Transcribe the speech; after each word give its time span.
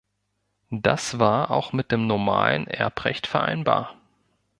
Das 0.73 1.19
war 1.19 1.51
auch 1.51 1.73
mit 1.73 1.91
dem 1.91 2.07
normalen 2.07 2.65
Erbrecht 2.65 3.27
vereinbar. 3.27 3.95